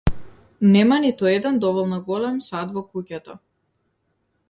[0.73, 3.41] Нема ниту еден доволно голем сад во куќата.